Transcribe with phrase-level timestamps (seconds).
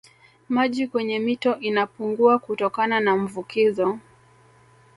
[0.49, 3.99] Maji kwenye mito inapungua kutokana na mvukizo